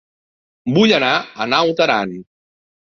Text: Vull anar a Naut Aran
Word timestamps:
Vull 0.79 0.95
anar 0.99 1.13
a 1.17 1.49
Naut 1.55 1.87
Aran 1.89 2.21